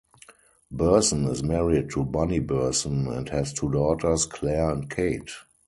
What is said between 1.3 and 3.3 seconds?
married to Bunny Burson and